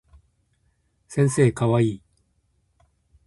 [1.07, 2.01] 先生かわいい